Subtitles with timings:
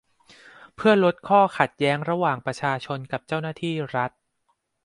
[0.75, 4.11] เพื่อลดข้อขัดแย้งระหว่างประชาชนกับเจ้าหน้าที่รัฐ